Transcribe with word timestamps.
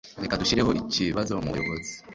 Reka 0.23 0.39
dushyireho 0.41 0.71
iki 0.81 1.03
bazo 1.15 1.33
mu 1.45 1.51
bayobozi 1.53 1.91